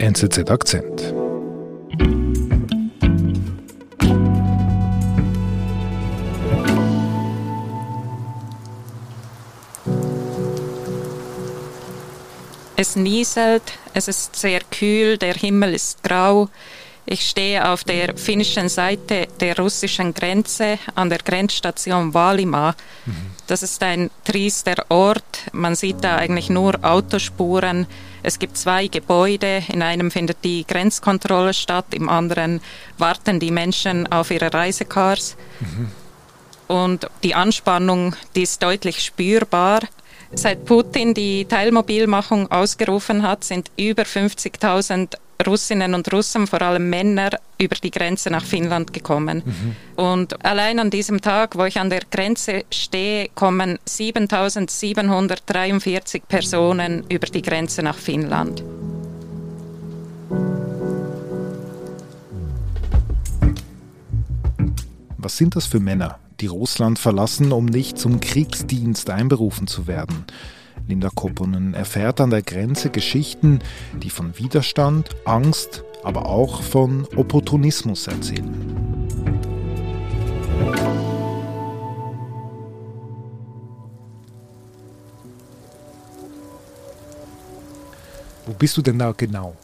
NZZ 0.00 0.48
Akzent. 0.48 1.12
Es 12.76 12.94
nieselt, 12.94 13.62
es 13.92 14.06
ist 14.06 14.36
sehr 14.36 14.60
kühl, 14.60 15.18
der 15.18 15.34
Himmel 15.34 15.74
ist 15.74 16.04
grau. 16.04 16.48
Ich 17.04 17.28
stehe 17.28 17.68
auf 17.68 17.82
der 17.82 18.16
finnischen 18.16 18.68
Seite 18.68 19.26
der 19.40 19.56
russischen 19.56 20.14
Grenze 20.14 20.78
an 20.94 21.10
der 21.10 21.18
Grenzstation 21.18 22.14
Valima. 22.14 22.76
Mhm. 23.04 23.32
Das 23.48 23.64
ist 23.64 23.82
ein 23.82 24.10
triester 24.24 24.76
Ort. 24.90 25.27
Man 25.52 25.74
sieht 25.74 26.02
da 26.02 26.16
eigentlich 26.16 26.50
nur 26.50 26.84
Autospuren. 26.84 27.86
Es 28.22 28.38
gibt 28.38 28.56
zwei 28.56 28.88
Gebäude. 28.88 29.62
In 29.68 29.82
einem 29.82 30.10
findet 30.10 30.44
die 30.44 30.66
Grenzkontrolle 30.66 31.54
statt, 31.54 31.86
im 31.92 32.08
anderen 32.08 32.60
warten 32.98 33.40
die 33.40 33.50
Menschen 33.50 34.10
auf 34.10 34.30
ihre 34.30 34.52
Reisecars. 34.52 35.36
Mhm. 35.60 35.90
Und 36.68 37.06
die 37.22 37.34
Anspannung, 37.34 38.14
die 38.34 38.42
ist 38.42 38.62
deutlich 38.62 39.02
spürbar. 39.02 39.80
Seit 40.32 40.66
Putin 40.66 41.14
die 41.14 41.46
Teilmobilmachung 41.46 42.50
ausgerufen 42.50 43.22
hat, 43.22 43.44
sind 43.44 43.70
über 43.76 44.02
50.000 44.02 45.16
Russinnen 45.46 45.94
und 45.94 46.12
Russen, 46.12 46.46
vor 46.46 46.60
allem 46.62 46.88
Männer, 46.90 47.30
über 47.58 47.76
die 47.76 47.90
Grenze 47.90 48.30
nach 48.30 48.44
Finnland 48.44 48.92
gekommen. 48.92 49.42
Mhm. 49.44 49.74
Und 49.96 50.44
allein 50.44 50.78
an 50.78 50.90
diesem 50.90 51.20
Tag, 51.20 51.56
wo 51.56 51.64
ich 51.64 51.78
an 51.78 51.90
der 51.90 52.02
Grenze 52.10 52.64
stehe, 52.70 53.28
kommen 53.34 53.80
7.743 53.86 56.22
Personen 56.28 57.04
über 57.08 57.26
die 57.26 57.42
Grenze 57.42 57.82
nach 57.82 57.96
Finnland. 57.96 58.62
Was 65.18 65.36
sind 65.36 65.56
das 65.56 65.66
für 65.66 65.80
Männer? 65.80 66.20
die 66.40 66.46
Russland 66.46 66.98
verlassen, 66.98 67.52
um 67.52 67.66
nicht 67.66 67.98
zum 67.98 68.20
Kriegsdienst 68.20 69.10
einberufen 69.10 69.66
zu 69.66 69.86
werden. 69.86 70.24
Linda 70.88 71.10
Kopponen 71.14 71.74
erfährt 71.74 72.18
an 72.18 72.30
der 72.30 72.40
Grenze 72.40 72.88
Geschichten, 72.88 73.58
die 74.02 74.08
von 74.08 74.38
Widerstand, 74.38 75.10
Angst, 75.26 75.84
aber 76.02 76.24
auch 76.24 76.62
von 76.62 77.06
Opportunismus 77.14 78.06
erzählen. 78.06 79.06
Wo 88.46 88.54
bist 88.54 88.78
du 88.78 88.80
denn 88.80 88.98
da 88.98 89.12
genau? 89.14 89.54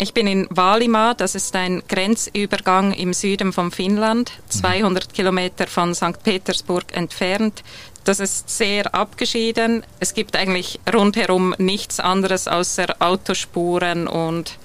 Ich 0.00 0.14
bin 0.14 0.26
in 0.28 0.46
Valima, 0.48 1.12
das 1.12 1.34
ist 1.34 1.56
ein 1.56 1.82
Grenzübergang 1.88 2.92
im 2.92 3.12
Süden 3.12 3.52
von 3.52 3.72
Finnland, 3.72 4.32
200 4.48 5.12
Kilometer 5.12 5.66
von 5.66 5.94
St. 5.94 6.22
Petersburg 6.22 6.84
entfernt. 6.96 7.64
Das 8.08 8.20
ist 8.20 8.48
sehr 8.48 8.94
abgeschieden. 8.94 9.84
Es 10.00 10.14
gibt 10.14 10.34
eigentlich 10.34 10.80
rundherum 10.90 11.54
nichts 11.58 12.00
anderes 12.00 12.48
außer 12.48 12.86
Autospuren 13.00 14.08
und 14.08 14.56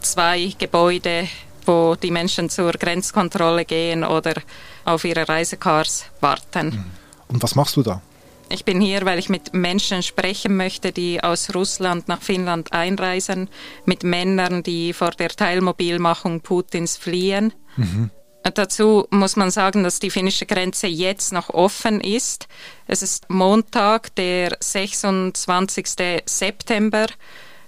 zwei 0.00 0.52
Gebäude, 0.58 1.28
wo 1.64 1.94
die 1.94 2.10
Menschen 2.10 2.50
zur 2.50 2.72
Grenzkontrolle 2.72 3.66
gehen 3.66 4.02
oder 4.02 4.34
auf 4.84 5.04
ihre 5.04 5.28
Reisecars 5.28 6.06
warten. 6.18 6.84
Und 7.28 7.40
was 7.40 7.54
machst 7.54 7.76
du 7.76 7.84
da? 7.84 8.02
Ich 8.48 8.64
bin 8.64 8.80
hier, 8.80 9.06
weil 9.06 9.20
ich 9.20 9.28
mit 9.28 9.54
Menschen 9.54 10.02
sprechen 10.02 10.56
möchte, 10.56 10.90
die 10.90 11.22
aus 11.22 11.54
Russland 11.54 12.08
nach 12.08 12.20
Finnland 12.20 12.72
einreisen, 12.72 13.48
mit 13.84 14.02
Männern, 14.02 14.64
die 14.64 14.92
vor 14.92 15.12
der 15.12 15.28
Teilmobilmachung 15.28 16.40
Putins 16.40 16.96
fliehen. 16.96 17.52
Mhm. 17.76 18.10
Dazu 18.42 19.06
muss 19.10 19.36
man 19.36 19.50
sagen, 19.50 19.84
dass 19.84 20.00
die 20.00 20.10
finnische 20.10 20.46
Grenze 20.46 20.86
jetzt 20.86 21.32
noch 21.32 21.50
offen 21.50 22.00
ist. 22.00 22.48
Es 22.86 23.02
ist 23.02 23.30
Montag, 23.30 24.14
der 24.16 24.56
26. 24.60 25.86
September. 26.26 27.06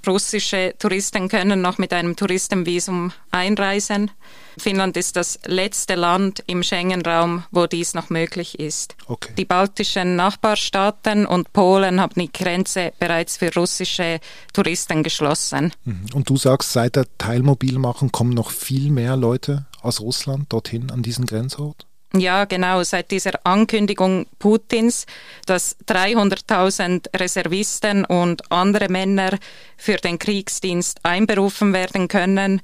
Russische 0.07 0.75
Touristen 0.79 1.29
können 1.29 1.63
noch 1.63 1.79
mit 1.79 1.93
einem 1.93 2.17
Touristenvisum 2.17 3.13
einreisen. 3.31 4.11
Finnland 4.59 4.97
ist 4.97 5.17
das 5.17 5.39
letzte 5.47 5.95
Land 5.95 6.45
im 6.47 6.63
Schengen-Raum, 6.63 7.45
wo 7.51 7.67
dies 7.67 7.95
noch 7.95 8.11
möglich 8.11 8.59
ist. 8.59 8.97
Okay. 9.07 9.33
Die 9.37 9.45
baltischen 9.45 10.17
Nachbarstaaten 10.17 11.27
und 11.27 11.53
Polen 11.53 12.01
haben 12.01 12.21
die 12.21 12.33
Grenze 12.33 12.93
bereits 12.99 13.37
für 13.37 13.53
russische 13.55 14.21
Touristen 14.53 15.03
geschlossen. 15.03 15.73
Mhm. 15.85 16.07
Und 16.13 16.29
du 16.29 16.37
sagst, 16.37 16.73
seit 16.73 16.97
der 16.97 17.07
Teilmobilmachung 17.19 18.13
kommen 18.13 18.35
noch 18.35 18.51
viel 18.51 18.91
mehr 18.91 19.17
Leute 19.17 19.65
aus 19.85 20.01
Russland 20.01 20.53
dorthin 20.53 20.91
an 20.91 21.03
diesen 21.03 21.27
Grenzort? 21.27 21.87
Ja, 22.17 22.45
genau. 22.45 22.83
Seit 22.85 23.11
dieser 23.11 23.45
Ankündigung 23.45 24.27
Putins, 24.39 25.07
dass 25.47 25.77
300.000 25.87 27.19
Reservisten 27.19 28.05
und 28.05 28.53
andere 28.53 28.89
Männer 28.89 29.39
für 29.77 29.97
den 29.97 30.19
Kriegsdienst 30.19 31.01
einberufen 31.05 31.73
werden 31.73 32.07
können, 32.07 32.63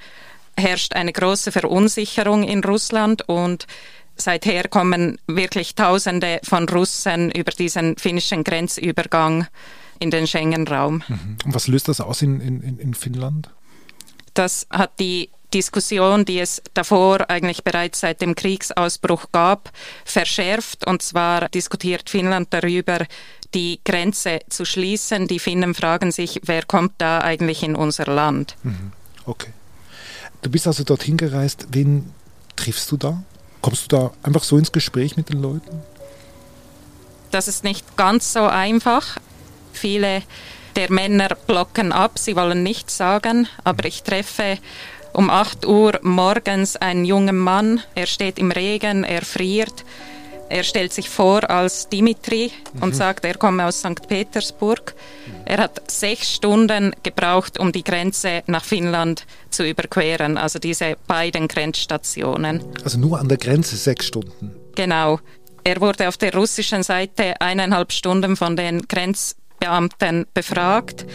herrscht 0.56 0.94
eine 0.94 1.12
große 1.12 1.50
Verunsicherung 1.50 2.44
in 2.44 2.62
Russland 2.62 3.28
und 3.28 3.66
seither 4.14 4.68
kommen 4.68 5.18
wirklich 5.26 5.74
Tausende 5.74 6.40
von 6.44 6.68
Russen 6.68 7.30
über 7.32 7.50
diesen 7.50 7.96
finnischen 7.96 8.44
Grenzübergang 8.44 9.48
in 9.98 10.10
den 10.10 10.26
Schengen-Raum. 10.26 11.02
Mhm. 11.08 11.36
Und 11.44 11.54
was 11.54 11.66
löst 11.66 11.88
das 11.88 12.00
aus 12.00 12.22
in, 12.22 12.40
in, 12.40 12.78
in 12.78 12.94
Finnland? 12.94 13.50
Das 14.34 14.66
hat 14.70 14.98
die 15.00 15.30
Diskussion, 15.52 16.24
die 16.24 16.40
es 16.40 16.62
davor 16.74 17.28
eigentlich 17.28 17.64
bereits 17.64 18.00
seit 18.00 18.20
dem 18.20 18.34
Kriegsausbruch 18.34 19.26
gab, 19.32 19.70
verschärft. 20.04 20.86
Und 20.86 21.02
zwar 21.02 21.48
diskutiert 21.48 22.08
Finnland 22.08 22.48
darüber, 22.50 23.06
die 23.54 23.80
Grenze 23.84 24.40
zu 24.48 24.64
schließen. 24.64 25.26
Die 25.26 25.38
Finnen 25.38 25.74
fragen 25.74 26.12
sich, 26.12 26.40
wer 26.44 26.64
kommt 26.64 26.92
da 26.98 27.18
eigentlich 27.18 27.62
in 27.62 27.74
unser 27.74 28.06
Land? 28.06 28.56
Mhm. 28.62 28.92
Okay. 29.26 29.52
Du 30.42 30.50
bist 30.50 30.66
also 30.66 30.84
dorthin 30.84 31.16
gereist. 31.16 31.66
Wen 31.70 32.12
triffst 32.56 32.90
du 32.90 32.96
da? 32.96 33.22
Kommst 33.60 33.84
du 33.92 33.96
da 33.96 34.12
einfach 34.22 34.42
so 34.42 34.56
ins 34.56 34.72
Gespräch 34.72 35.16
mit 35.16 35.28
den 35.28 35.42
Leuten? 35.42 35.82
Das 37.30 37.46
ist 37.46 37.62
nicht 37.62 37.96
ganz 37.96 38.32
so 38.32 38.44
einfach. 38.44 39.18
Viele 39.72 40.22
der 40.76 40.90
Männer 40.90 41.36
blocken 41.46 41.92
ab, 41.92 42.18
sie 42.18 42.36
wollen 42.36 42.62
nichts 42.62 42.96
sagen, 42.96 43.48
aber 43.64 43.84
ich 43.86 44.02
treffe 44.02 44.58
um 45.12 45.30
8 45.30 45.66
Uhr 45.66 45.98
morgens 46.02 46.76
einen 46.76 47.04
jungen 47.04 47.38
Mann. 47.38 47.80
Er 47.94 48.06
steht 48.06 48.38
im 48.38 48.50
Regen, 48.50 49.04
er 49.04 49.22
friert. 49.22 49.84
Er 50.50 50.64
stellt 50.64 50.92
sich 50.92 51.08
vor 51.08 51.48
als 51.48 51.88
Dimitri 51.88 52.50
mhm. 52.74 52.82
und 52.82 52.96
sagt, 52.96 53.24
er 53.24 53.36
komme 53.36 53.64
aus 53.64 53.78
St. 53.78 54.08
Petersburg. 54.08 54.94
Er 55.44 55.58
hat 55.58 55.80
sechs 55.88 56.34
Stunden 56.34 56.92
gebraucht, 57.04 57.60
um 57.60 57.70
die 57.70 57.84
Grenze 57.84 58.42
nach 58.48 58.64
Finnland 58.64 59.26
zu 59.50 59.64
überqueren, 59.64 60.36
also 60.36 60.58
diese 60.58 60.96
beiden 61.06 61.46
Grenzstationen. 61.46 62.64
Also 62.82 62.98
nur 62.98 63.20
an 63.20 63.28
der 63.28 63.38
Grenze 63.38 63.76
sechs 63.76 64.06
Stunden? 64.06 64.56
Genau. 64.74 65.20
Er 65.62 65.80
wurde 65.80 66.08
auf 66.08 66.16
der 66.16 66.34
russischen 66.34 66.82
Seite 66.82 67.40
eineinhalb 67.40 67.92
Stunden 67.92 68.34
von 68.34 68.56
den 68.56 68.88
Grenzbeamten 68.88 70.26
befragt. 70.34 71.06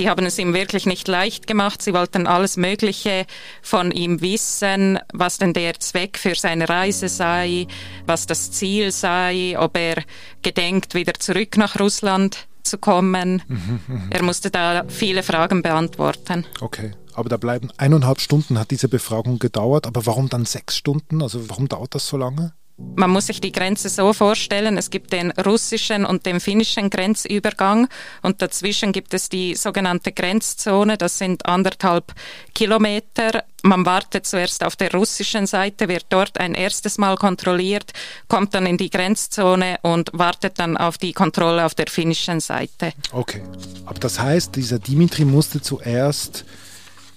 Die 0.00 0.08
haben 0.08 0.24
es 0.24 0.38
ihm 0.38 0.54
wirklich 0.54 0.86
nicht 0.86 1.08
leicht 1.08 1.46
gemacht. 1.46 1.82
Sie 1.82 1.92
wollten 1.92 2.26
alles 2.26 2.56
Mögliche 2.56 3.26
von 3.60 3.90
ihm 3.90 4.22
wissen, 4.22 4.98
was 5.12 5.36
denn 5.36 5.52
der 5.52 5.78
Zweck 5.78 6.16
für 6.16 6.34
seine 6.34 6.70
Reise 6.70 7.10
sei, 7.10 7.66
was 8.06 8.24
das 8.24 8.50
Ziel 8.50 8.92
sei, 8.92 9.56
ob 9.58 9.76
er 9.76 10.02
gedenkt, 10.40 10.94
wieder 10.94 11.12
zurück 11.14 11.58
nach 11.58 11.78
Russland 11.78 12.48
zu 12.62 12.78
kommen. 12.78 13.42
Mhm, 13.46 13.80
mh. 13.86 14.02
Er 14.08 14.22
musste 14.22 14.50
da 14.50 14.84
viele 14.88 15.22
Fragen 15.22 15.60
beantworten. 15.60 16.46
Okay. 16.62 16.92
Aber 17.12 17.28
da 17.28 17.36
bleiben 17.36 17.70
eineinhalb 17.76 18.20
Stunden 18.20 18.58
hat 18.58 18.70
diese 18.70 18.88
Befragung 18.88 19.38
gedauert. 19.38 19.86
Aber 19.86 20.06
warum 20.06 20.30
dann 20.30 20.46
sechs 20.46 20.76
Stunden? 20.76 21.20
Also 21.22 21.50
warum 21.50 21.68
dauert 21.68 21.94
das 21.94 22.06
so 22.06 22.16
lange? 22.16 22.54
Man 22.96 23.10
muss 23.10 23.28
sich 23.28 23.40
die 23.40 23.52
Grenze 23.52 23.88
so 23.88 24.12
vorstellen, 24.12 24.76
es 24.76 24.90
gibt 24.90 25.12
den 25.12 25.30
russischen 25.30 26.04
und 26.04 26.26
den 26.26 26.38
finnischen 26.38 26.90
Grenzübergang 26.90 27.88
und 28.20 28.42
dazwischen 28.42 28.92
gibt 28.92 29.14
es 29.14 29.28
die 29.28 29.54
sogenannte 29.54 30.12
Grenzzone, 30.12 30.98
das 30.98 31.16
sind 31.16 31.46
anderthalb 31.46 32.12
Kilometer. 32.54 33.44
Man 33.62 33.86
wartet 33.86 34.26
zuerst 34.26 34.64
auf 34.64 34.76
der 34.76 34.92
russischen 34.92 35.46
Seite, 35.46 35.88
wird 35.88 36.06
dort 36.10 36.38
ein 36.38 36.54
erstes 36.54 36.98
Mal 36.98 37.16
kontrolliert, 37.16 37.92
kommt 38.28 38.54
dann 38.54 38.66
in 38.66 38.76
die 38.76 38.90
Grenzzone 38.90 39.78
und 39.82 40.10
wartet 40.12 40.58
dann 40.58 40.76
auf 40.76 40.98
die 40.98 41.12
Kontrolle 41.12 41.64
auf 41.64 41.74
der 41.74 41.86
finnischen 41.86 42.40
Seite. 42.40 42.92
Okay, 43.12 43.42
aber 43.86 43.98
das 43.98 44.20
heißt, 44.20 44.56
dieser 44.56 44.78
Dimitri 44.78 45.24
musste 45.24 45.62
zuerst 45.62 46.44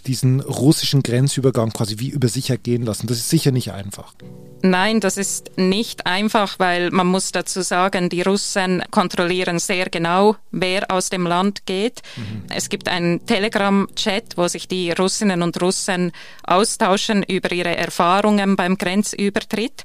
diesen 0.03 0.41
russischen 0.41 1.03
Grenzübergang 1.03 1.71
quasi 1.71 1.99
wie 1.99 2.09
über 2.09 2.27
sich 2.27 2.49
ergehen 2.49 2.83
lassen. 2.83 3.07
Das 3.07 3.17
ist 3.17 3.29
sicher 3.29 3.51
nicht 3.51 3.71
einfach. 3.71 4.13
Nein, 4.61 4.99
das 4.99 5.17
ist 5.17 5.57
nicht 5.57 6.05
einfach, 6.05 6.59
weil 6.59 6.89
man 6.91 7.07
muss 7.07 7.31
dazu 7.31 7.61
sagen, 7.61 8.09
die 8.09 8.21
Russen 8.21 8.83
kontrollieren 8.91 9.59
sehr 9.59 9.89
genau, 9.89 10.37
wer 10.51 10.89
aus 10.91 11.09
dem 11.09 11.27
Land 11.27 11.65
geht. 11.65 12.01
Mhm. 12.15 12.43
Es 12.53 12.69
gibt 12.69 12.87
einen 12.87 13.25
Telegram-Chat, 13.25 14.37
wo 14.37 14.47
sich 14.47 14.67
die 14.67 14.91
Russinnen 14.91 15.41
und 15.41 15.61
Russen 15.61 16.11
austauschen 16.43 17.23
über 17.23 17.51
ihre 17.51 17.75
Erfahrungen 17.75 18.55
beim 18.55 18.77
Grenzübertritt. 18.77 19.83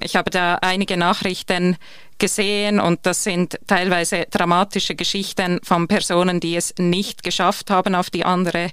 Ich 0.00 0.14
habe 0.14 0.30
da 0.30 0.56
einige 0.56 0.96
Nachrichten 0.96 1.76
gesehen 2.18 2.80
und 2.80 3.00
das 3.04 3.24
sind 3.24 3.58
teilweise 3.66 4.26
dramatische 4.30 4.94
Geschichten 4.94 5.60
von 5.62 5.88
Personen, 5.88 6.40
die 6.40 6.56
es 6.56 6.74
nicht 6.78 7.22
geschafft 7.22 7.70
haben 7.70 7.94
auf 7.94 8.10
die 8.10 8.24
andere 8.24 8.70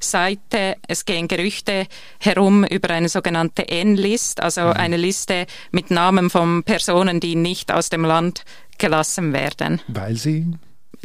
Seite. 0.00 0.76
Es 0.86 1.04
gehen 1.04 1.28
Gerüchte 1.28 1.86
herum 2.20 2.64
über 2.64 2.90
eine 2.90 3.08
sogenannte 3.08 3.68
N-List, 3.68 4.42
also 4.42 4.62
mhm. 4.62 4.72
eine 4.72 4.96
Liste 4.96 5.46
mit 5.70 5.90
Namen 5.90 6.30
von 6.30 6.62
Personen, 6.64 7.20
die 7.20 7.36
nicht 7.36 7.72
aus 7.72 7.90
dem 7.90 8.04
Land 8.04 8.44
gelassen 8.78 9.32
werden. 9.32 9.80
Weil 9.88 10.16
sie 10.16 10.46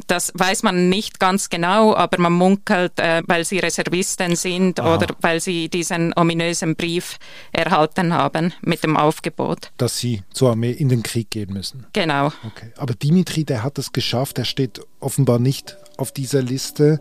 das 0.08 0.32
weiß 0.36 0.64
man 0.64 0.90
nicht 0.90 1.20
ganz 1.20 1.50
genau, 1.50 1.96
aber 1.96 2.20
man 2.20 2.34
munkelt, 2.34 3.00
äh, 3.00 3.22
weil 3.28 3.46
sie 3.46 3.60
Reservisten 3.60 4.36
sind 4.36 4.80
Aha. 4.80 4.96
oder 4.96 5.08
weil 5.22 5.40
sie 5.40 5.70
diesen 5.70 6.14
ominösen 6.16 6.76
Brief 6.76 7.18
erhalten 7.52 8.14
haben 8.14 8.54
mit 8.62 8.84
dem 8.84 8.98
Aufgebot. 8.98 9.72
Dass 9.78 9.98
sie 9.98 10.24
zur 10.32 10.52
Armee 10.52 10.72
in 10.72 10.90
den 10.90 11.04
Krieg 11.04 11.30
gehen 11.32 11.54
müssen. 11.54 11.86
Genau. 11.94 12.28
Okay. 12.46 12.72
Aber 12.78 12.94
Dimitri, 12.94 13.44
der 13.44 13.64
hat 13.64 13.78
es 13.78 13.94
geschafft, 13.94 14.38
er 14.38 14.46
steht 14.46 14.82
offenbar 15.00 15.40
nicht 15.40 15.78
auf 15.98 16.12
dieser 16.12 16.42
Liste. 16.42 17.00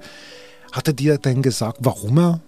Hat 0.73 0.89
er 0.89 0.95
dir 0.95 1.19
denn 1.19 1.43
gesagt, 1.43 1.79
warum 1.81 2.19
er 2.19 2.41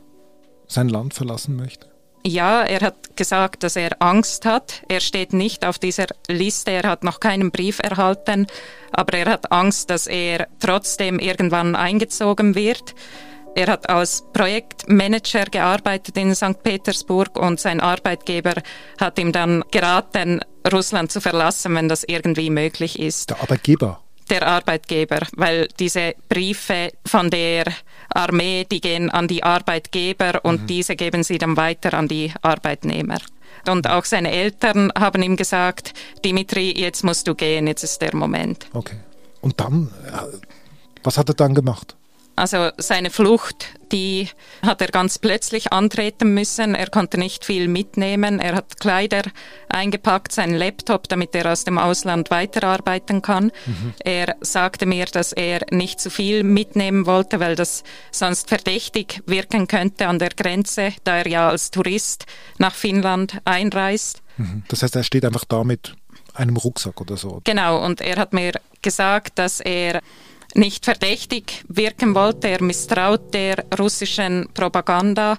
sein 0.67 0.89
Land 0.89 1.15
verlassen 1.15 1.57
möchte? 1.57 1.94
Ja, 2.27 2.63
er 2.63 2.81
hat 2.81 3.17
gesagt, 3.17 3.63
dass 3.63 3.77
er 3.77 4.01
Angst 4.01 4.47
hat. 4.47 4.83
Er 4.89 5.01
steht 5.01 5.35
nicht 5.35 5.67
auf 5.67 5.79
dieser 5.79 6.07
Liste, 6.27 6.71
er 6.71 6.85
hat 6.85 7.05
noch 7.05 7.21
keinen 7.21 7.51
Brief 7.51 7.81
erhalten, 7.81 8.47
aber 8.93 9.19
er 9.19 9.27
hat 9.27 9.53
Angst, 9.53 9.91
dass 9.91 10.07
er 10.07 10.49
trotzdem 10.59 11.19
irgendwann 11.19 11.77
eingezogen 11.77 12.55
wird. 12.55 12.95
Er 13.55 13.67
hat 13.67 13.89
als 13.91 14.25
Projektmanager 14.33 15.45
gearbeitet 15.45 16.17
in 16.17 16.35
St. 16.35 16.63
Petersburg 16.63 17.39
und 17.39 17.61
sein 17.61 17.81
Arbeitgeber 17.81 18.55
hat 18.99 19.19
ihm 19.19 19.31
dann 19.31 19.63
geraten, 19.71 20.41
Russland 20.73 21.13
zu 21.13 21.21
verlassen, 21.21 21.75
wenn 21.75 21.89
das 21.89 22.05
irgendwie 22.05 22.49
möglich 22.49 22.99
ist. 22.99 23.31
Der 23.31 23.41
Arbeitgeber? 23.43 24.01
Der 24.31 24.47
Arbeitgeber, 24.47 25.21
weil 25.37 25.69
diese 25.79 26.15
Briefe 26.29 26.93
von 27.07 27.29
der 27.29 27.65
Armee, 28.09 28.65
die 28.65 28.81
gehen 28.81 29.11
an 29.11 29.29
die 29.29 29.43
Arbeitgeber 29.43 30.45
und 30.45 30.63
mhm. 30.63 30.67
diese 30.67 30.97
geben 30.97 31.23
sie 31.23 31.39
dann 31.39 31.57
weiter 31.57 31.95
an 31.95 32.09
die 32.09 32.33
Arbeitnehmer. 32.43 33.19
Und 33.69 33.89
auch 33.89 34.05
seine 34.05 34.31
Eltern 34.31 34.91
haben 34.99 35.23
ihm 35.23 35.37
gesagt, 35.37 35.95
Dimitri, 36.25 36.73
jetzt 36.79 37.05
musst 37.05 37.27
du 37.27 37.35
gehen, 37.35 37.67
jetzt 37.67 37.83
ist 37.83 38.01
der 38.03 38.15
Moment. 38.15 38.67
Okay. 38.73 38.97
Und 39.41 39.61
dann, 39.61 39.91
äh, 40.07 40.39
was 41.03 41.19
hat 41.19 41.29
er 41.29 41.35
dann 41.35 41.55
gemacht? 41.55 41.97
Also 42.37 42.71
seine 42.79 43.11
Flucht, 43.11 43.67
die 43.93 44.29
hat 44.63 44.81
er 44.81 44.89
ganz 44.89 45.19
plötzlich 45.19 45.73
antreten 45.73 46.35
müssen. 46.35 46.75
Er 46.75 46.89
konnte 46.89 47.17
nicht 47.19 47.45
viel 47.45 47.69
mitnehmen. 47.69 48.41
Er 48.41 48.57
hat 48.57 48.81
Kleider 48.81 49.23
eingepackt, 49.69 50.33
seinen 50.33 50.55
Laptop, 50.55 51.09
damit 51.09 51.35
er 51.35 51.53
aus 51.53 51.65
dem 51.65 51.79
Ausland 51.79 52.31
weiterarbeiten 52.31 53.23
kann. 53.23 53.53
Mhm. 53.67 53.95
Er 54.03 54.35
sagte 54.41 54.85
mir, 54.87 55.07
dass 55.07 55.33
er 55.33 55.61
nicht 55.71 56.01
zu 56.01 56.11
viel 56.11 56.43
mitnehmen 56.43 57.07
wollte, 57.07 57.39
weil 57.39 57.55
das 57.55 57.85
sonst 58.11 58.49
verdächtig 58.49 59.23
wirken 59.27 59.69
könnte 59.69 60.09
an 60.09 60.19
der 60.19 60.31
Grenze, 60.31 60.93
da 61.05 61.19
er 61.19 61.29
ja 61.29 61.49
als 61.49 61.71
Tourist 61.71 62.27
nach 62.59 62.75
Finnland 62.75 63.41
einreist. 63.45 64.23
Mhm. 64.39 64.65
Das 64.69 64.83
heißt, 64.83 64.97
er 64.97 65.05
steht 65.05 65.25
einfach 65.25 65.45
da 65.45 65.63
mit 65.63 65.95
einem 66.35 66.57
Rucksack 66.57 67.01
oder 67.01 67.17
so. 67.17 67.41
Genau, 67.45 67.85
und 67.85 68.01
er 68.01 68.17
hat 68.17 68.33
mir 68.33 68.53
gesagt, 68.83 69.39
dass 69.39 69.61
er 69.61 70.01
nicht 70.55 70.85
verdächtig 70.85 71.65
wirken 71.69 72.15
wollte. 72.15 72.49
Er 72.49 72.63
misstraut 72.63 73.35
der 73.35 73.65
russischen 73.79 74.49
Propaganda. 74.55 75.39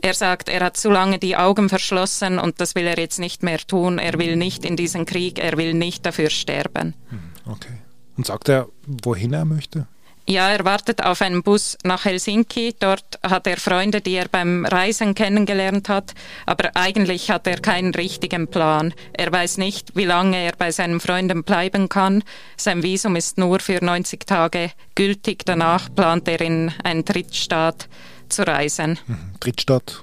Er 0.00 0.14
sagt, 0.14 0.48
er 0.48 0.64
hat 0.64 0.76
zu 0.76 0.90
lange 0.90 1.18
die 1.18 1.36
Augen 1.36 1.68
verschlossen 1.68 2.38
und 2.38 2.60
das 2.60 2.74
will 2.74 2.86
er 2.86 2.98
jetzt 2.98 3.18
nicht 3.18 3.42
mehr 3.42 3.58
tun. 3.58 3.98
Er 3.98 4.18
will 4.18 4.36
nicht 4.36 4.64
in 4.64 4.76
diesen 4.76 5.06
Krieg, 5.06 5.38
er 5.38 5.56
will 5.56 5.72
nicht 5.72 6.04
dafür 6.04 6.30
sterben. 6.30 6.94
Hm, 7.08 7.52
okay. 7.52 7.78
Und 8.16 8.26
sagt 8.26 8.48
er, 8.48 8.68
wohin 8.86 9.32
er 9.32 9.44
möchte? 9.44 9.86
Ja, 10.26 10.48
er 10.48 10.64
wartet 10.64 11.04
auf 11.04 11.20
einen 11.20 11.42
Bus 11.42 11.76
nach 11.84 12.06
Helsinki. 12.06 12.74
Dort 12.78 13.18
hat 13.22 13.46
er 13.46 13.58
Freunde, 13.58 14.00
die 14.00 14.14
er 14.14 14.28
beim 14.28 14.64
Reisen 14.64 15.14
kennengelernt 15.14 15.90
hat. 15.90 16.14
Aber 16.46 16.70
eigentlich 16.74 17.30
hat 17.30 17.46
er 17.46 17.60
keinen 17.60 17.94
richtigen 17.94 18.48
Plan. 18.48 18.94
Er 19.12 19.30
weiß 19.30 19.58
nicht, 19.58 19.94
wie 19.96 20.06
lange 20.06 20.38
er 20.38 20.52
bei 20.56 20.70
seinen 20.70 21.00
Freunden 21.00 21.44
bleiben 21.44 21.90
kann. 21.90 22.24
Sein 22.56 22.82
Visum 22.82 23.16
ist 23.16 23.36
nur 23.36 23.60
für 23.60 23.84
90 23.84 24.26
Tage 24.26 24.70
gültig. 24.94 25.44
Danach 25.44 25.94
plant 25.94 26.26
er 26.26 26.40
in 26.40 26.72
einen 26.82 27.04
Drittstaat 27.04 27.88
zu 28.30 28.46
reisen. 28.46 28.98
Mhm. 29.06 29.18
Drittstaat? 29.40 30.02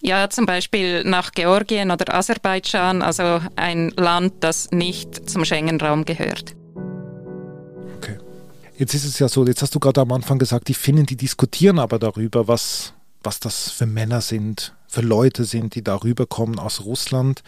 Ja, 0.00 0.28
zum 0.28 0.46
Beispiel 0.46 1.04
nach 1.04 1.30
Georgien 1.32 1.90
oder 1.90 2.12
Aserbaidschan, 2.12 3.00
also 3.00 3.40
ein 3.56 3.90
Land, 3.96 4.34
das 4.40 4.70
nicht 4.70 5.30
zum 5.30 5.46
Schengen-Raum 5.46 6.04
gehört. 6.04 6.54
Jetzt 8.76 8.94
ist 8.94 9.04
es 9.04 9.18
ja 9.20 9.28
so, 9.28 9.46
jetzt 9.46 9.62
hast 9.62 9.74
du 9.74 9.80
gerade 9.80 10.00
am 10.00 10.12
Anfang 10.12 10.38
gesagt, 10.38 10.68
die 10.68 10.74
Finnen, 10.74 11.06
die 11.06 11.16
diskutieren 11.16 11.78
aber 11.78 11.98
darüber, 11.98 12.48
was, 12.48 12.92
was 13.22 13.38
das 13.38 13.70
für 13.70 13.86
Männer 13.86 14.20
sind, 14.20 14.74
für 14.88 15.00
Leute 15.00 15.44
sind, 15.44 15.76
die 15.76 15.84
darüber 15.84 16.26
kommen 16.26 16.58
aus 16.58 16.84
Russland. 16.84 17.42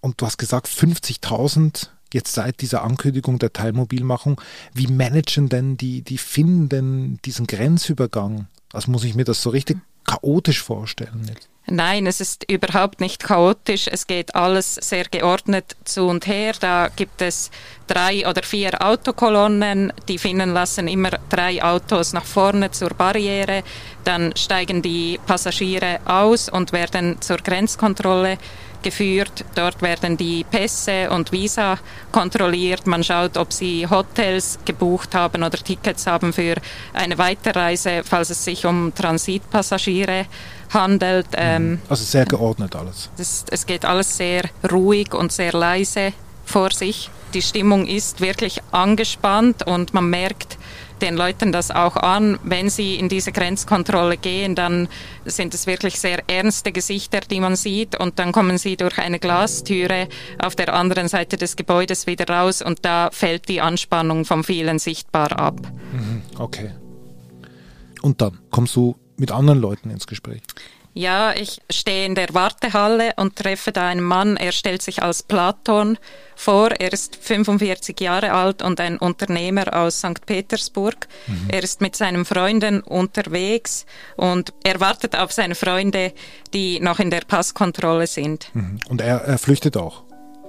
Und 0.00 0.20
du 0.20 0.26
hast 0.26 0.38
gesagt, 0.38 0.68
50.000 0.68 1.88
jetzt 2.12 2.32
seit 2.32 2.60
dieser 2.60 2.82
Ankündigung 2.82 3.38
der 3.38 3.52
Teilmobilmachung. 3.52 4.40
Wie 4.72 4.86
managen 4.86 5.48
denn 5.48 5.76
die, 5.76 6.02
die 6.02 6.18
Finnen 6.18 6.68
denn 6.68 7.18
diesen 7.24 7.46
Grenzübergang? 7.46 8.46
Also 8.72 8.90
muss 8.90 9.04
ich 9.04 9.14
mir 9.14 9.24
das 9.24 9.42
so 9.42 9.50
richtig 9.50 9.78
chaotisch 10.04 10.62
vorstellen 10.62 11.26
jetzt? 11.28 11.48
Nein, 11.72 12.08
es 12.08 12.20
ist 12.20 12.50
überhaupt 12.50 13.00
nicht 13.00 13.22
chaotisch. 13.22 13.86
Es 13.86 14.08
geht 14.08 14.34
alles 14.34 14.74
sehr 14.74 15.04
geordnet 15.04 15.76
zu 15.84 16.08
und 16.08 16.26
her. 16.26 16.52
Da 16.58 16.88
gibt 16.88 17.22
es 17.22 17.52
drei 17.86 18.26
oder 18.28 18.42
vier 18.42 18.84
Autokolonnen. 18.84 19.92
Die 20.08 20.18
Finnen 20.18 20.52
lassen 20.52 20.88
immer 20.88 21.10
drei 21.28 21.62
Autos 21.62 22.12
nach 22.12 22.24
vorne 22.24 22.72
zur 22.72 22.90
Barriere. 22.90 23.62
Dann 24.02 24.34
steigen 24.36 24.82
die 24.82 25.20
Passagiere 25.24 26.00
aus 26.06 26.48
und 26.48 26.72
werden 26.72 27.20
zur 27.20 27.36
Grenzkontrolle 27.36 28.38
geführt. 28.82 29.44
Dort 29.54 29.82
werden 29.82 30.16
die 30.16 30.44
Pässe 30.44 31.10
und 31.10 31.32
Visa 31.32 31.78
kontrolliert. 32.12 32.86
Man 32.86 33.04
schaut, 33.04 33.36
ob 33.36 33.52
sie 33.52 33.86
Hotels 33.88 34.58
gebucht 34.64 35.14
haben 35.14 35.42
oder 35.42 35.58
Tickets 35.58 36.06
haben 36.06 36.32
für 36.32 36.56
eine 36.92 37.18
Weiterreise, 37.18 38.02
falls 38.04 38.30
es 38.30 38.44
sich 38.44 38.66
um 38.66 38.92
Transitpassagiere 38.94 40.26
handelt. 40.70 41.26
Ähm, 41.32 41.80
also 41.88 42.04
sehr 42.04 42.24
geordnet 42.24 42.76
alles. 42.76 43.10
Das, 43.16 43.44
es 43.50 43.66
geht 43.66 43.84
alles 43.84 44.16
sehr 44.16 44.42
ruhig 44.70 45.14
und 45.14 45.32
sehr 45.32 45.52
leise 45.52 46.12
vor 46.44 46.70
sich. 46.70 47.10
Die 47.34 47.42
Stimmung 47.42 47.86
ist 47.86 48.20
wirklich 48.20 48.60
angespannt 48.72 49.64
und 49.66 49.94
man 49.94 50.10
merkt, 50.10 50.58
den 51.02 51.16
Leuten 51.16 51.52
das 51.52 51.70
auch 51.70 51.96
an. 51.96 52.38
Wenn 52.42 52.70
sie 52.70 52.96
in 52.96 53.08
diese 53.08 53.32
Grenzkontrolle 53.32 54.16
gehen, 54.16 54.54
dann 54.54 54.88
sind 55.24 55.54
es 55.54 55.66
wirklich 55.66 56.00
sehr 56.00 56.22
ernste 56.28 56.72
Gesichter, 56.72 57.20
die 57.20 57.40
man 57.40 57.56
sieht. 57.56 57.98
Und 57.98 58.18
dann 58.18 58.32
kommen 58.32 58.58
sie 58.58 58.76
durch 58.76 58.98
eine 58.98 59.18
Glastüre 59.18 60.08
auf 60.38 60.54
der 60.56 60.74
anderen 60.74 61.08
Seite 61.08 61.36
des 61.36 61.56
Gebäudes 61.56 62.06
wieder 62.06 62.28
raus 62.28 62.62
und 62.62 62.84
da 62.84 63.10
fällt 63.12 63.48
die 63.48 63.60
Anspannung 63.60 64.24
von 64.24 64.44
vielen 64.44 64.78
sichtbar 64.78 65.38
ab. 65.38 65.60
Mhm, 65.92 66.22
okay. 66.38 66.70
Und 68.02 68.20
dann 68.20 68.38
kommst 68.50 68.76
du 68.76 68.96
mit 69.16 69.32
anderen 69.32 69.60
Leuten 69.60 69.90
ins 69.90 70.06
Gespräch. 70.06 70.42
Ja, 70.92 71.32
ich 71.34 71.60
stehe 71.70 72.04
in 72.04 72.14
der 72.14 72.34
Wartehalle 72.34 73.12
und 73.16 73.36
treffe 73.36 73.70
da 73.70 73.88
einen 73.88 74.00
Mann. 74.00 74.36
Er 74.36 74.52
stellt 74.52 74.82
sich 74.82 75.02
als 75.02 75.22
Platon 75.22 75.98
vor. 76.34 76.72
Er 76.72 76.92
ist 76.92 77.16
45 77.16 78.00
Jahre 78.00 78.32
alt 78.32 78.62
und 78.62 78.80
ein 78.80 78.98
Unternehmer 78.98 79.74
aus 79.74 79.98
St. 79.98 80.26
Petersburg. 80.26 81.06
Mhm. 81.26 81.48
Er 81.48 81.62
ist 81.62 81.80
mit 81.80 81.94
seinen 81.94 82.24
Freunden 82.24 82.80
unterwegs 82.80 83.86
und 84.16 84.52
er 84.64 84.80
wartet 84.80 85.16
auf 85.16 85.30
seine 85.32 85.54
Freunde, 85.54 86.12
die 86.52 86.80
noch 86.80 86.98
in 86.98 87.10
der 87.10 87.20
Passkontrolle 87.20 88.06
sind. 88.06 88.50
Mhm. 88.54 88.80
Und 88.88 89.00
er, 89.00 89.18
er 89.18 89.38
flüchtet 89.38 89.76
auch 89.76 90.02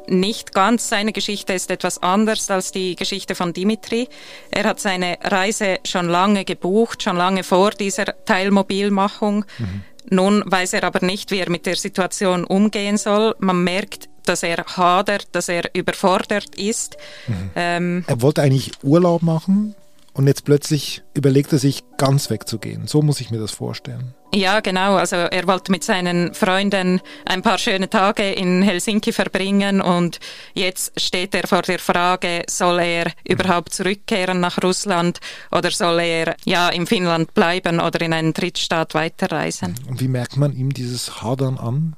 nicht 0.07 0.53
ganz. 0.53 0.89
Seine 0.89 1.11
Geschichte 1.11 1.53
ist 1.53 1.71
etwas 1.71 2.01
anders 2.01 2.49
als 2.49 2.71
die 2.71 2.95
Geschichte 2.95 3.35
von 3.35 3.53
Dimitri. 3.53 4.07
Er 4.51 4.63
hat 4.65 4.79
seine 4.79 5.17
Reise 5.21 5.79
schon 5.85 6.09
lange 6.09 6.45
gebucht, 6.45 7.03
schon 7.03 7.17
lange 7.17 7.43
vor 7.43 7.71
dieser 7.71 8.05
Teilmobilmachung. 8.25 9.45
Mhm. 9.57 9.83
Nun 10.09 10.43
weiß 10.45 10.73
er 10.73 10.83
aber 10.83 11.05
nicht, 11.05 11.31
wie 11.31 11.39
er 11.39 11.49
mit 11.49 11.65
der 11.65 11.75
Situation 11.75 12.43
umgehen 12.43 12.97
soll. 12.97 13.35
Man 13.39 13.63
merkt, 13.63 14.09
dass 14.25 14.43
er 14.43 14.63
hadert, 14.65 15.27
dass 15.33 15.49
er 15.49 15.63
überfordert 15.73 16.55
ist. 16.55 16.97
Mhm. 17.27 17.51
Ähm, 17.55 18.03
er 18.07 18.21
wollte 18.21 18.41
eigentlich 18.41 18.71
Urlaub 18.83 19.21
machen 19.21 19.75
und 20.13 20.27
jetzt 20.27 20.45
plötzlich 20.45 21.03
überlegt 21.13 21.53
er 21.53 21.59
sich, 21.59 21.83
ganz 21.97 22.29
wegzugehen. 22.29 22.87
So 22.87 23.01
muss 23.01 23.21
ich 23.21 23.31
mir 23.31 23.39
das 23.39 23.51
vorstellen. 23.51 24.13
Ja, 24.33 24.61
genau. 24.61 24.95
Also 24.95 25.17
er 25.17 25.45
wollte 25.47 25.71
mit 25.71 25.83
seinen 25.83 26.33
Freunden 26.33 27.01
ein 27.25 27.41
paar 27.41 27.57
schöne 27.57 27.89
Tage 27.89 28.31
in 28.31 28.61
Helsinki 28.61 29.11
verbringen 29.11 29.81
und 29.81 30.19
jetzt 30.53 30.99
steht 30.99 31.35
er 31.35 31.47
vor 31.47 31.63
der 31.63 31.79
Frage, 31.79 32.43
soll 32.49 32.79
er 32.79 33.11
überhaupt 33.27 33.73
zurückkehren 33.73 34.39
nach 34.39 34.61
Russland 34.63 35.19
oder 35.51 35.69
soll 35.71 35.99
er 35.99 36.35
ja 36.45 36.69
in 36.69 36.87
Finnland 36.87 37.33
bleiben 37.33 37.81
oder 37.81 38.01
in 38.01 38.13
einen 38.13 38.33
Drittstaat 38.33 38.93
weiterreisen? 38.93 39.75
Und 39.89 39.99
wie 39.99 40.07
merkt 40.07 40.37
man 40.37 40.53
ihm 40.53 40.73
dieses 40.73 41.21
Hadern 41.21 41.57
an? 41.57 41.95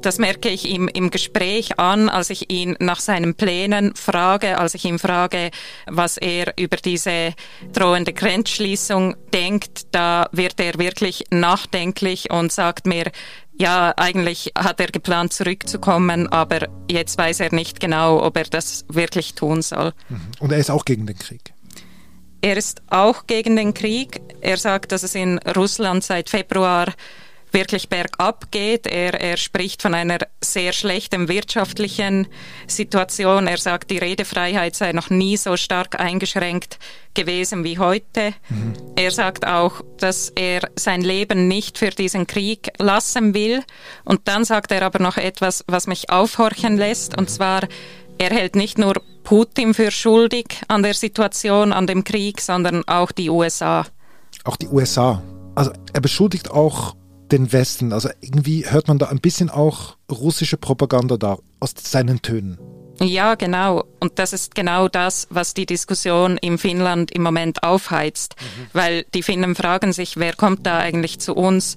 Das 0.00 0.18
merke 0.18 0.48
ich 0.48 0.66
ihm 0.66 0.88
im 0.88 1.10
Gespräch 1.10 1.78
an, 1.78 2.08
als 2.08 2.30
ich 2.30 2.50
ihn 2.50 2.74
nach 2.80 3.00
seinen 3.00 3.34
Plänen 3.34 3.94
frage, 3.94 4.58
als 4.58 4.74
ich 4.74 4.86
ihn 4.86 4.98
frage, 4.98 5.50
was 5.86 6.16
er 6.16 6.54
über 6.58 6.78
diese 6.78 7.34
drohende 7.72 8.14
Grenzschließung 8.14 9.14
denkt. 9.34 9.88
Da 9.92 10.28
wird 10.32 10.58
er 10.58 10.78
wirklich 10.78 11.24
nachdenklich 11.30 12.30
und 12.30 12.50
sagt 12.50 12.86
mir, 12.86 13.10
ja, 13.60 13.92
eigentlich 13.98 14.52
hat 14.56 14.80
er 14.80 14.86
geplant 14.86 15.34
zurückzukommen, 15.34 16.28
aber 16.28 16.68
jetzt 16.90 17.18
weiß 17.18 17.40
er 17.40 17.54
nicht 17.54 17.78
genau, 17.78 18.22
ob 18.22 18.38
er 18.38 18.44
das 18.44 18.86
wirklich 18.88 19.34
tun 19.34 19.60
soll. 19.60 19.92
Mhm. 20.08 20.20
Und 20.38 20.52
er 20.52 20.58
ist 20.58 20.70
auch 20.70 20.86
gegen 20.86 21.06
den 21.06 21.18
Krieg. 21.18 21.52
Er 22.40 22.56
ist 22.56 22.80
auch 22.88 23.26
gegen 23.26 23.56
den 23.56 23.74
Krieg. 23.74 24.22
Er 24.40 24.56
sagt, 24.56 24.92
dass 24.92 25.02
es 25.02 25.14
in 25.14 25.38
Russland 25.40 26.02
seit 26.02 26.30
Februar 26.30 26.86
wirklich 27.52 27.88
bergab 27.88 28.50
geht. 28.50 28.86
Er, 28.86 29.20
er 29.20 29.36
spricht 29.36 29.82
von 29.82 29.94
einer 29.94 30.18
sehr 30.40 30.72
schlechten 30.72 31.28
wirtschaftlichen 31.28 32.28
Situation. 32.66 33.46
Er 33.46 33.58
sagt, 33.58 33.90
die 33.90 33.98
Redefreiheit 33.98 34.76
sei 34.76 34.92
noch 34.92 35.10
nie 35.10 35.36
so 35.36 35.56
stark 35.56 36.00
eingeschränkt 36.00 36.78
gewesen 37.14 37.64
wie 37.64 37.78
heute. 37.78 38.32
Mhm. 38.48 38.74
Er 38.96 39.10
sagt 39.10 39.46
auch, 39.46 39.82
dass 39.98 40.30
er 40.30 40.68
sein 40.76 41.02
Leben 41.02 41.48
nicht 41.48 41.78
für 41.78 41.90
diesen 41.90 42.26
Krieg 42.26 42.70
lassen 42.78 43.34
will. 43.34 43.62
Und 44.04 44.28
dann 44.28 44.44
sagt 44.44 44.72
er 44.72 44.82
aber 44.82 45.00
noch 45.00 45.16
etwas, 45.16 45.64
was 45.66 45.86
mich 45.86 46.10
aufhorchen 46.10 46.76
lässt, 46.76 47.16
und 47.16 47.30
zwar, 47.30 47.62
er 48.18 48.30
hält 48.30 48.54
nicht 48.54 48.78
nur 48.78 48.94
Putin 49.24 49.74
für 49.74 49.90
schuldig 49.90 50.60
an 50.68 50.82
der 50.82 50.94
Situation, 50.94 51.72
an 51.72 51.86
dem 51.86 52.04
Krieg, 52.04 52.40
sondern 52.40 52.86
auch 52.86 53.12
die 53.12 53.30
USA. 53.30 53.86
Auch 54.44 54.56
die 54.56 54.68
USA. 54.68 55.22
Also 55.54 55.72
er 55.92 56.00
beschuldigt 56.00 56.50
auch 56.50 56.94
den 57.32 57.52
Westen. 57.52 57.92
Also 57.92 58.10
irgendwie 58.20 58.68
hört 58.68 58.88
man 58.88 58.98
da 58.98 59.06
ein 59.06 59.20
bisschen 59.20 59.50
auch 59.50 59.96
russische 60.10 60.56
Propaganda 60.56 61.16
da 61.16 61.38
aus 61.60 61.74
seinen 61.76 62.22
Tönen. 62.22 62.58
Ja, 63.00 63.34
genau. 63.34 63.84
Und 63.98 64.18
das 64.18 64.32
ist 64.32 64.54
genau 64.54 64.88
das, 64.88 65.26
was 65.30 65.54
die 65.54 65.64
Diskussion 65.64 66.36
in 66.36 66.58
Finnland 66.58 67.10
im 67.12 67.22
Moment 67.22 67.62
aufheizt. 67.62 68.36
Mhm. 68.38 68.66
Weil 68.74 69.04
die 69.14 69.22
Finnen 69.22 69.54
fragen 69.54 69.92
sich, 69.92 70.18
wer 70.18 70.34
kommt 70.34 70.66
da 70.66 70.78
eigentlich 70.78 71.18
zu 71.18 71.34
uns? 71.34 71.76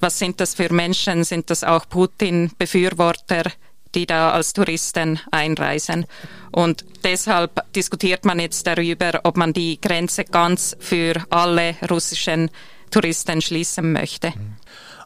Was 0.00 0.18
sind 0.18 0.40
das 0.40 0.54
für 0.54 0.72
Menschen? 0.72 1.24
Sind 1.24 1.50
das 1.50 1.62
auch 1.62 1.88
Putin-Befürworter? 1.88 3.52
die 3.94 4.06
da 4.06 4.30
als 4.30 4.52
Touristen 4.52 5.20
einreisen. 5.30 6.06
Und 6.50 6.84
deshalb 7.04 7.72
diskutiert 7.74 8.24
man 8.24 8.40
jetzt 8.40 8.66
darüber, 8.66 9.20
ob 9.24 9.36
man 9.36 9.52
die 9.52 9.80
Grenze 9.80 10.24
ganz 10.24 10.76
für 10.80 11.14
alle 11.30 11.76
russischen 11.90 12.50
Touristen 12.90 13.40
schließen 13.40 13.92
möchte. 13.92 14.28
Mhm. 14.28 14.56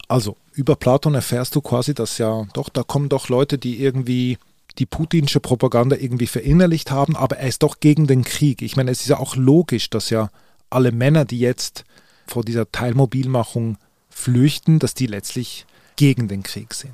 Also 0.09 0.37
über 0.53 0.77
Platon 0.77 1.15
erfährst 1.15 1.55
du 1.57 1.61
quasi, 1.61 1.95
dass 1.95 2.19
ja 2.19 2.47
doch, 2.53 2.69
da 2.69 2.83
kommen 2.83 3.09
doch 3.09 3.29
Leute, 3.29 3.59
die 3.59 3.81
irgendwie 3.83 4.39
die 4.79 4.87
putinsche 4.87 5.41
Propaganda 5.41 5.97
irgendwie 5.97 6.27
verinnerlicht 6.27 6.91
haben, 6.91 7.17
aber 7.17 7.39
er 7.39 7.49
ist 7.49 7.63
doch 7.63 7.81
gegen 7.81 8.07
den 8.07 8.25
Krieg. 8.25 8.63
Ich 8.63 8.77
meine, 8.77 8.91
es 8.91 9.01
ist 9.01 9.09
ja 9.09 9.19
auch 9.19 9.37
logisch, 9.37 9.91
dass 9.91 10.11
ja 10.11 10.31
alle 10.71 10.93
Männer, 10.93 11.25
die 11.25 11.39
jetzt 11.39 11.85
vor 12.27 12.45
dieser 12.45 12.71
Teilmobilmachung 12.71 13.79
flüchten, 14.11 14.79
dass 14.79 14.95
die 14.95 15.07
letztlich 15.07 15.67
gegen 15.97 16.29
den 16.29 16.43
Krieg 16.43 16.75
sind. 16.75 16.93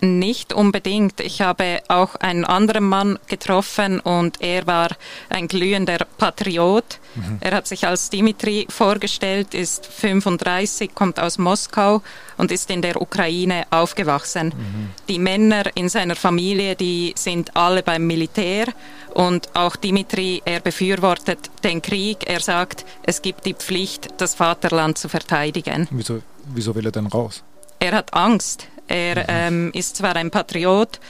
Nicht 0.00 0.52
unbedingt. 0.52 1.20
Ich 1.20 1.40
habe 1.40 1.80
auch 1.88 2.16
einen 2.16 2.44
anderen 2.44 2.84
Mann 2.84 3.18
getroffen 3.26 4.00
und 4.00 4.40
er 4.40 4.66
war 4.66 4.88
ein 5.30 5.48
glühender 5.48 5.98
Patriot. 6.18 6.98
Mhm. 7.14 7.38
Er 7.40 7.52
hat 7.52 7.66
sich 7.66 7.86
als 7.86 8.10
Dimitri 8.10 8.66
vorgestellt, 8.68 9.54
ist 9.54 9.86
35, 9.86 10.94
kommt 10.94 11.18
aus 11.20 11.38
Moskau 11.38 12.02
und 12.36 12.50
ist 12.50 12.70
in 12.70 12.82
der 12.82 13.00
Ukraine 13.00 13.64
aufgewachsen. 13.70 14.48
Mhm. 14.48 14.90
Die 15.08 15.18
Männer 15.18 15.64
in 15.74 15.88
seiner 15.88 16.16
Familie, 16.16 16.76
die 16.76 17.14
sind 17.16 17.56
alle 17.56 17.82
beim 17.82 18.06
Militär 18.06 18.66
und 19.14 19.48
auch 19.54 19.76
Dimitri, 19.76 20.42
er 20.44 20.60
befürwortet 20.60 21.50
den 21.62 21.80
Krieg. 21.80 22.28
Er 22.28 22.40
sagt, 22.40 22.84
es 23.04 23.22
gibt 23.22 23.46
die 23.46 23.54
Pflicht, 23.54 24.08
das 24.18 24.34
Vaterland 24.34 24.98
zu 24.98 25.08
verteidigen. 25.08 25.88
Wieso, 25.90 26.20
wieso 26.46 26.74
will 26.74 26.84
er 26.86 26.92
denn 26.92 27.06
raus? 27.06 27.42
Er 27.78 27.92
hat 27.92 28.12
Angst. 28.12 28.68
Er 28.88 29.16
mhm. 29.16 29.24
ähm, 29.28 29.70
ist 29.74 29.96
zwar 29.96 30.16
ein 30.16 30.30
Patriot 30.30 31.00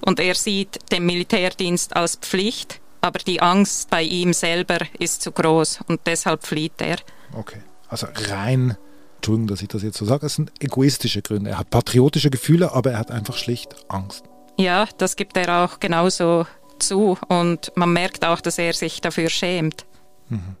und 0.00 0.20
er 0.20 0.34
sieht 0.34 0.78
den 0.92 1.06
Militärdienst 1.06 1.96
als 1.96 2.16
Pflicht, 2.16 2.80
aber 3.00 3.18
die 3.18 3.40
Angst 3.40 3.90
bei 3.90 4.02
ihm 4.02 4.32
selber 4.32 4.78
ist 4.98 5.22
zu 5.22 5.32
groß 5.32 5.80
und 5.88 6.00
deshalb 6.06 6.46
flieht 6.46 6.80
er. 6.80 6.96
Okay, 7.32 7.60
also 7.88 8.06
rein, 8.28 8.76
Entschuldigung, 9.16 9.48
dass 9.48 9.62
ich 9.62 9.68
das 9.68 9.82
jetzt 9.82 9.98
so 9.98 10.04
sage, 10.04 10.26
es 10.26 10.34
sind 10.34 10.52
egoistische 10.60 11.22
Gründe. 11.22 11.50
Er 11.50 11.58
hat 11.58 11.70
patriotische 11.70 12.30
Gefühle, 12.30 12.72
aber 12.72 12.92
er 12.92 12.98
hat 12.98 13.10
einfach 13.10 13.36
schlicht 13.36 13.74
Angst. 13.88 14.24
Ja, 14.56 14.88
das 14.98 15.16
gibt 15.16 15.36
er 15.36 15.64
auch 15.64 15.80
genauso 15.80 16.46
zu 16.78 17.18
und 17.28 17.72
man 17.74 17.92
merkt 17.92 18.24
auch, 18.24 18.40
dass 18.40 18.58
er 18.58 18.72
sich 18.72 19.00
dafür 19.00 19.28
schämt. 19.28 19.86
Mhm. 20.28 20.56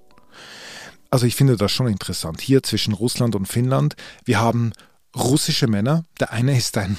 Also 1.10 1.26
ich 1.26 1.34
finde 1.34 1.56
das 1.56 1.72
schon 1.72 1.86
interessant. 1.86 2.40
Hier 2.40 2.62
zwischen 2.62 2.92
Russland 2.92 3.34
und 3.34 3.46
Finnland, 3.46 3.96
wir 4.24 4.40
haben 4.40 4.72
russische 5.18 5.66
Männer. 5.66 6.04
Der 6.20 6.32
eine 6.32 6.56
ist 6.56 6.76
ein 6.78 6.96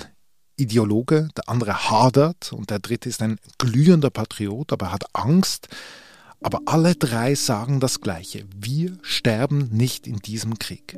Ideologe, 0.57 1.29
der 1.37 1.47
andere 1.47 1.89
hadert 1.89 2.51
und 2.51 2.69
der 2.69 2.79
dritte 2.79 3.09
ist 3.09 3.21
ein 3.21 3.39
glühender 3.57 4.09
Patriot, 4.09 4.73
aber 4.73 4.91
hat 4.91 5.05
Angst. 5.13 5.69
Aber 6.41 6.61
alle 6.65 6.95
drei 6.95 7.35
sagen 7.35 7.79
das 7.79 8.01
Gleiche. 8.01 8.45
Wir 8.55 8.97
sterben 9.01 9.69
nicht 9.71 10.07
in 10.07 10.17
diesem 10.17 10.57
Krieg. 10.57 10.97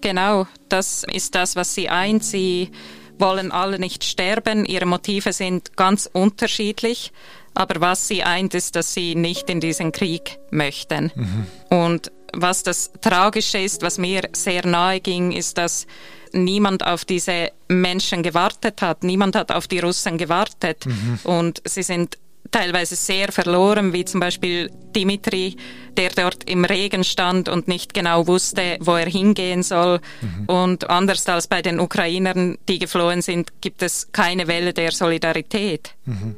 Genau, 0.00 0.46
das 0.68 1.04
ist 1.12 1.34
das, 1.34 1.56
was 1.56 1.74
sie 1.74 1.88
eint. 1.88 2.24
Sie 2.24 2.70
wollen 3.18 3.52
alle 3.52 3.78
nicht 3.78 4.04
sterben. 4.04 4.64
Ihre 4.64 4.86
Motive 4.86 5.32
sind 5.32 5.76
ganz 5.76 6.08
unterschiedlich. 6.10 7.12
Aber 7.54 7.80
was 7.80 8.06
sie 8.08 8.22
eint, 8.22 8.54
ist, 8.54 8.76
dass 8.76 8.94
sie 8.94 9.14
nicht 9.14 9.50
in 9.50 9.60
diesen 9.60 9.92
Krieg 9.92 10.38
möchten. 10.50 11.10
Mhm. 11.14 11.46
Und 11.70 12.12
was 12.32 12.62
das 12.62 12.92
Tragische 13.00 13.58
ist, 13.58 13.82
was 13.82 13.98
mir 13.98 14.28
sehr 14.32 14.66
nahe 14.66 15.00
ging, 15.00 15.32
ist, 15.32 15.58
dass 15.58 15.86
niemand 16.32 16.84
auf 16.84 17.04
diese 17.04 17.50
Menschen 17.68 18.22
gewartet 18.22 18.82
hat. 18.82 19.02
Niemand 19.04 19.36
hat 19.36 19.52
auf 19.52 19.68
die 19.68 19.78
Russen 19.78 20.18
gewartet. 20.18 20.86
Mhm. 20.86 21.18
Und 21.24 21.62
sie 21.64 21.82
sind 21.82 22.18
teilweise 22.50 22.96
sehr 22.96 23.30
verloren, 23.32 23.92
wie 23.92 24.04
zum 24.04 24.20
Beispiel 24.20 24.70
Dimitri, 24.94 25.56
der 25.96 26.10
dort 26.10 26.48
im 26.50 26.64
Regen 26.64 27.04
stand 27.04 27.48
und 27.48 27.68
nicht 27.68 27.94
genau 27.94 28.26
wusste, 28.26 28.76
wo 28.80 28.96
er 28.96 29.06
hingehen 29.06 29.62
soll. 29.62 30.00
Mhm. 30.20 30.44
Und 30.46 30.90
anders 30.90 31.28
als 31.28 31.46
bei 31.46 31.62
den 31.62 31.78
Ukrainern, 31.80 32.58
die 32.68 32.78
geflohen 32.78 33.22
sind, 33.22 33.60
gibt 33.60 33.82
es 33.82 34.10
keine 34.12 34.48
Welle 34.48 34.72
der 34.72 34.92
Solidarität. 34.92 35.94
Mhm. 36.06 36.34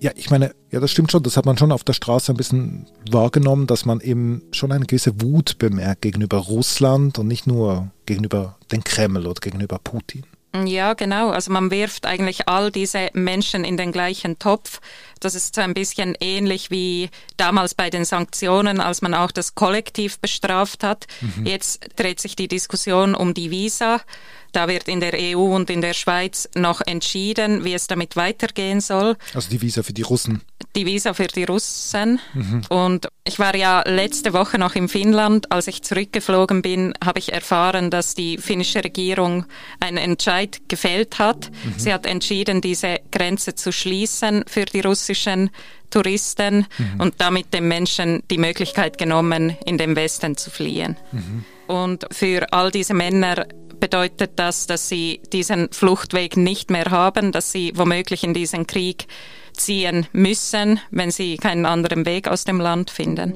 Ja, 0.00 0.10
ich 0.14 0.30
meine, 0.30 0.54
ja, 0.70 0.80
das 0.80 0.90
stimmt 0.90 1.12
schon. 1.12 1.22
Das 1.22 1.36
hat 1.36 1.46
man 1.46 1.56
schon 1.56 1.72
auf 1.72 1.84
der 1.84 1.92
Straße 1.92 2.32
ein 2.32 2.36
bisschen 2.36 2.86
wahrgenommen, 3.10 3.66
dass 3.66 3.84
man 3.84 4.00
eben 4.00 4.42
schon 4.52 4.72
eine 4.72 4.86
gewisse 4.86 5.20
Wut 5.20 5.58
bemerkt 5.58 6.02
gegenüber 6.02 6.38
Russland 6.38 7.18
und 7.18 7.28
nicht 7.28 7.46
nur 7.46 7.90
gegenüber 8.06 8.58
dem 8.72 8.84
Kreml 8.84 9.26
oder 9.26 9.40
gegenüber 9.40 9.78
Putin. 9.82 10.24
Ja, 10.64 10.94
genau. 10.94 11.30
Also 11.30 11.50
man 11.50 11.72
wirft 11.72 12.06
eigentlich 12.06 12.48
all 12.48 12.70
diese 12.70 13.10
Menschen 13.12 13.64
in 13.64 13.76
den 13.76 13.90
gleichen 13.90 14.38
Topf. 14.38 14.80
Das 15.18 15.34
ist 15.34 15.56
so 15.56 15.60
ein 15.60 15.74
bisschen 15.74 16.16
ähnlich 16.20 16.70
wie 16.70 17.10
damals 17.36 17.74
bei 17.74 17.90
den 17.90 18.04
Sanktionen, 18.04 18.80
als 18.80 19.02
man 19.02 19.14
auch 19.14 19.32
das 19.32 19.56
Kollektiv 19.56 20.20
bestraft 20.20 20.84
hat. 20.84 21.06
Mhm. 21.20 21.46
Jetzt 21.46 21.84
dreht 21.96 22.20
sich 22.20 22.36
die 22.36 22.46
Diskussion 22.46 23.16
um 23.16 23.34
die 23.34 23.50
Visa. 23.50 24.00
Da 24.54 24.68
wird 24.68 24.86
in 24.86 25.00
der 25.00 25.14
EU 25.14 25.54
und 25.54 25.68
in 25.68 25.80
der 25.80 25.94
Schweiz 25.94 26.48
noch 26.54 26.80
entschieden, 26.80 27.64
wie 27.64 27.74
es 27.74 27.88
damit 27.88 28.14
weitergehen 28.14 28.80
soll. 28.80 29.16
Also 29.34 29.50
die 29.50 29.60
Visa 29.60 29.82
für 29.82 29.92
die 29.92 30.02
Russen. 30.02 30.42
Die 30.76 30.86
Visa 30.86 31.12
für 31.12 31.26
die 31.26 31.42
Russen. 31.42 32.20
Mhm. 32.34 32.62
Und 32.68 33.08
ich 33.24 33.40
war 33.40 33.56
ja 33.56 33.82
letzte 33.84 34.32
Woche 34.32 34.58
noch 34.58 34.76
in 34.76 34.88
Finnland. 34.88 35.50
Als 35.50 35.66
ich 35.66 35.82
zurückgeflogen 35.82 36.62
bin, 36.62 36.94
habe 37.04 37.18
ich 37.18 37.32
erfahren, 37.32 37.90
dass 37.90 38.14
die 38.14 38.38
finnische 38.38 38.84
Regierung 38.84 39.44
einen 39.80 39.98
Entscheid 39.98 40.60
gefällt 40.68 41.18
hat. 41.18 41.50
Mhm. 41.50 41.74
Sie 41.76 41.92
hat 41.92 42.06
entschieden, 42.06 42.60
diese 42.60 43.00
Grenze 43.10 43.56
zu 43.56 43.72
schließen 43.72 44.44
für 44.46 44.66
die 44.66 44.80
russischen 44.80 45.50
Touristen 45.90 46.66
mhm. 46.78 47.00
und 47.00 47.14
damit 47.18 47.52
den 47.52 47.66
Menschen 47.66 48.22
die 48.30 48.38
Möglichkeit 48.38 48.98
genommen, 48.98 49.56
in 49.66 49.78
den 49.78 49.96
Westen 49.96 50.36
zu 50.36 50.50
fliehen. 50.50 50.96
Mhm. 51.10 51.44
Und 51.66 52.06
für 52.12 52.52
all 52.52 52.70
diese 52.70 52.94
Männer 52.94 53.46
bedeutet 53.80 54.32
das, 54.36 54.66
dass 54.66 54.88
sie 54.88 55.20
diesen 55.32 55.70
Fluchtweg 55.70 56.36
nicht 56.36 56.70
mehr 56.70 56.86
haben, 56.90 57.32
dass 57.32 57.52
sie 57.52 57.72
womöglich 57.74 58.24
in 58.24 58.34
diesen 58.34 58.66
Krieg 58.66 59.06
ziehen 59.52 60.06
müssen, 60.12 60.80
wenn 60.90 61.10
sie 61.10 61.36
keinen 61.36 61.66
anderen 61.66 62.06
Weg 62.06 62.28
aus 62.28 62.44
dem 62.44 62.60
Land 62.60 62.90
finden. 62.90 63.32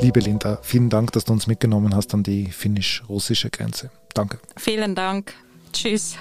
Liebe 0.00 0.20
Linda, 0.20 0.58
vielen 0.62 0.88
Dank, 0.88 1.12
dass 1.12 1.26
du 1.26 1.32
uns 1.34 1.46
mitgenommen 1.46 1.94
hast 1.94 2.14
an 2.14 2.22
die 2.22 2.46
finnisch-russische 2.46 3.50
Grenze. 3.50 3.90
Danke. 4.14 4.38
Vielen 4.56 4.94
Dank. 4.94 5.34
Tschüss. 5.72 6.16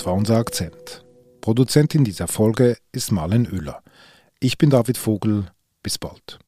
Das 0.00 0.06
war 0.06 0.14
unser 0.14 0.38
Akzent. 0.38 1.04
Produzentin 1.42 2.04
dieser 2.04 2.26
Folge 2.26 2.78
ist 2.90 3.12
Marlen 3.12 3.46
Oehler. 3.52 3.82
Ich 4.38 4.56
bin 4.56 4.70
David 4.70 4.96
Vogel. 4.96 5.48
Bis 5.82 5.98
bald. 5.98 6.38